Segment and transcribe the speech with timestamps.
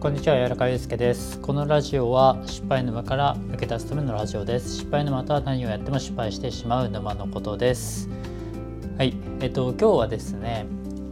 [0.00, 1.38] こんにちは、柔らかゆうすけです。
[1.40, 4.76] このラジオは失敗沼から抜け出すためのラジオです。
[4.76, 8.08] 失敗沼とは何をやっても失敗してしまう沼のことです。
[8.96, 10.64] はい、えっと今日はですね、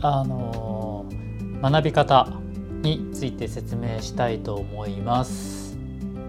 [0.00, 1.06] あの
[1.62, 2.26] 学び方
[2.82, 5.78] について説明したいと思います。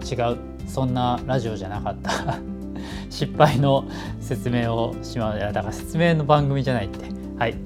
[0.08, 2.38] 違う、そんなラジオじゃなかった。
[3.10, 3.84] 失敗の
[4.20, 5.40] 説明をしまう。
[5.40, 7.04] だから説明の番組じゃないって。
[7.36, 7.56] はい。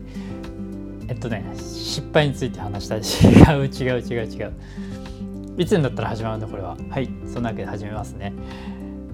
[1.08, 3.00] えっとね失敗について話したい
[3.58, 4.52] 違う違う違う違う。
[5.56, 6.76] いつになったら始まるんだこれは。
[6.90, 8.32] はいそんなわけで始めますね。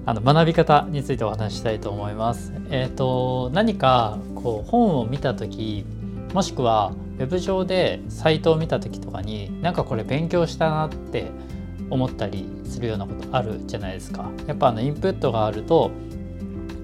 [0.05, 2.53] あの学び方についてお話したいと思います。
[2.69, 5.85] えっ、ー、と何かこう本を見た時
[6.33, 11.31] もしくはウェブ上でサイトを見た時とかになんかこれ勉強したなって
[11.89, 14.29] 思ったりするようなことあるじゃないですか。
[14.47, 15.91] やっぱあのインプットがあると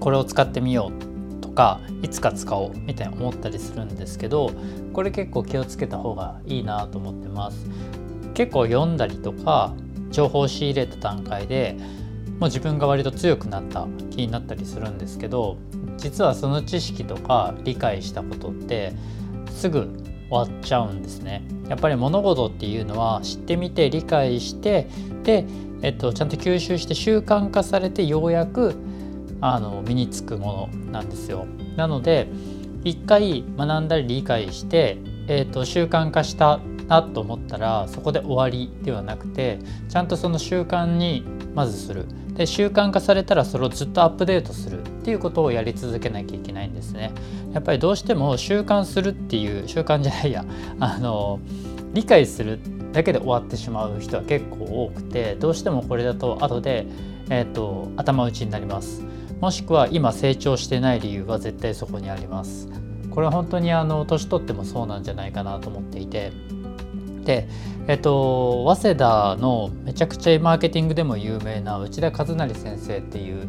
[0.00, 1.11] これを使ってみよう
[1.54, 4.50] かいつか使おうみたいに思ったりするんですけど
[4.92, 7.66] これ結構気をつけた方がいいなと思ってます。
[8.34, 9.74] 結構読んだりとか
[10.10, 11.76] 情報を仕入れた段階で
[12.38, 15.58] もう自分が割と強くなった気になったりするんですけど
[15.96, 18.92] 実はその知識とか理解したことって
[19.50, 19.88] すぐ
[20.28, 21.44] 終わっちゃうんですね。
[21.68, 24.88] やっぱり物事っていうのは知ってみて理解して
[25.22, 25.44] で、
[25.82, 28.74] えっと、ちゃんと吸収して習慣化されてようやく
[29.42, 31.46] あの身につくものなんですよ。
[31.76, 32.28] なので
[32.84, 34.98] 一回学んだり理解して、
[35.28, 47.12] えーと、習慣化したなと思ったらそこで終わりではなくてちゃんとその習慣にまずするで習慣化されたらそれをずっとアップデートするっていうことをやり続けなきゃいけないんですね。
[47.52, 50.44] やっぱりどうしても習慣するっていう習慣じゃないや
[50.80, 51.40] あの
[51.92, 52.58] 理解する
[52.92, 56.86] だけで終わってしまう人は結構多くてどうしてもこれだと後で、
[57.30, 59.02] えーと頭打ちになります。
[59.42, 62.68] もしくは今成長してない理由は絶対そこにあります。
[63.10, 66.32] これは本当にあの年取ってもそうなんじゃないかなと思っていて。
[67.24, 67.48] で
[67.88, 73.48] えっと早稲田のめちゃくちゃマーケティングでも有名な内田和成先生っていう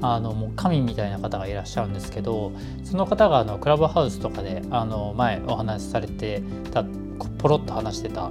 [0.00, 2.52] あのもう神みたいな方がいらっしゃるんですけど
[2.82, 6.84] その方があのクラブハウスとかであの前お話しされてた
[7.38, 8.30] ポロッと話してた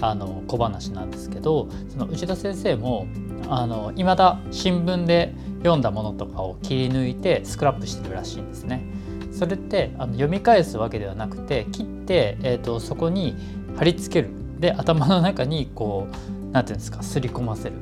[0.00, 3.06] あの小話なんですけどその内田先生も
[3.48, 5.32] あの未だ新聞で
[5.66, 8.84] 読んだものとかを切り抜いてスクラップしてるらしいんですね。
[9.32, 13.34] それってあの読み返すわけではなくて切って、えーと、そこに
[13.76, 17.74] 貼り付けるで頭の中にこう何て言うんですか刷り込ませる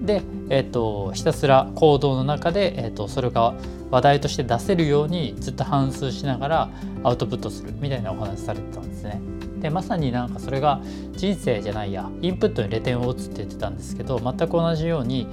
[0.00, 3.54] で、えーと、ひたすら行動の中で、えーとそれが
[3.90, 6.70] 話題として出せるようにずっと反芻しながら
[7.02, 9.20] アウトプットするみたいなお話されてたんですね。
[9.60, 10.80] でまさになんかそれが
[11.16, 15.26] 人生じゃないやインプットにレ点を打つって言ってたんですけど全く同じように、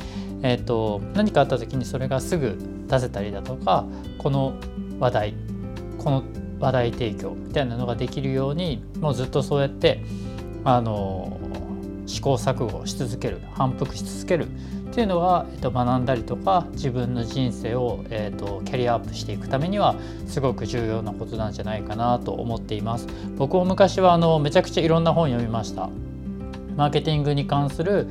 [0.43, 2.57] えーと、何かあった時にそれがすぐ
[2.87, 3.85] 出せたりだとか
[4.17, 4.53] この
[4.99, 5.33] 話題
[5.97, 6.23] この
[6.59, 10.03] 話題提供みたいなのができるようにもうずっとそうやって
[10.65, 11.39] あの
[12.07, 19.95] 試行錯誤し続ける反復し続けるっていうのが、えっと、学んだりとか自分の人生を、えっと、キャリアアップしていくためには
[20.25, 23.07] すごく重要なことなんじゃないかなと思っています
[23.37, 25.89] 僕も昔はあのめちゃくちゃいろんな本読みました
[26.75, 28.07] マーケティングに関する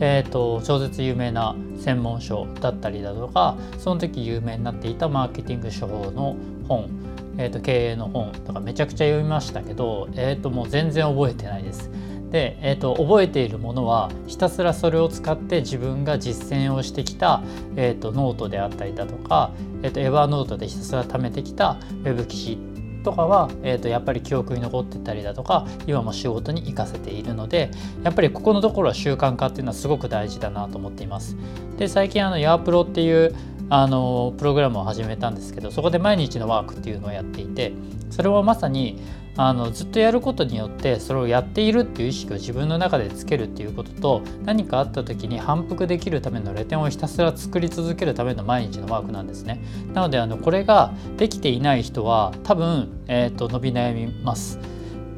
[0.00, 6.36] えーと、超絶有名な専門書だったりだとかその時有名になっていたマーケティング処方の
[6.68, 6.88] 本、
[7.36, 11.90] えーと、経営の本とかめちゃくちゃ読みましたけど、えーともう全然覚えてないです。
[12.30, 17.42] で、えーと、覚えているものはひたすらそれを使って自分が実践をしてきた、
[17.76, 19.52] えーと、ノートであったりだとか、
[19.82, 22.58] えーと、 Evernote でひたすら貯めてきたウェブ記事
[23.04, 27.70] とかは、えー、とやっぱり記憶に残ってたりだとか今も仕事に生かせているので
[28.02, 31.36] やっぱりここのところは習慣化っていうのはすごく大事だなと思っています。
[31.78, 33.34] で最近あのヤープロっていう
[33.70, 37.72] あのプログラムを始めたんですけどそこで毎日のワークっていうのをやっていて
[38.10, 39.00] それはまさに
[39.36, 49.62] あのずっとやることによってそれをやっているっていう意識を自分の中でつけるっていうことと何かあった時に反復できるためのレ点をひたすら作り続けるための毎日のワークなんですね。
[49.94, 54.58] なのであのこれができていない人は多分、えーと、伸び悩みます。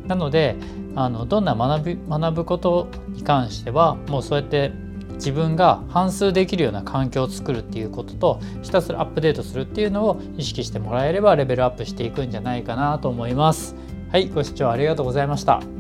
[0.06, 0.56] なので
[0.97, 4.73] あのどんな学び学ぶことに関してはもうそうやって
[5.20, 13.76] 自分が反数できるような環境を作るっていうこととひたすらアップデートするっていうのを意識してもらえればレベルアップしていくんじゃないかなと思います。
[14.11, 15.80] はい、ご視聴ありがとうございました。